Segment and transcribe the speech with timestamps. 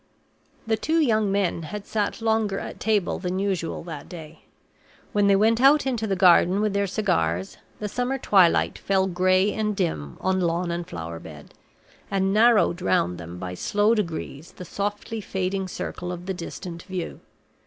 [0.65, 4.45] The two young men had sat longer at table than usual that day.
[5.13, 9.53] When they went out into the garden with their cigars, the summer twilight fell gray
[9.53, 11.53] and dim on lawn and flower bed,
[12.09, 17.19] and narrowed round them by slow degrees the softly fading circle of the distant view.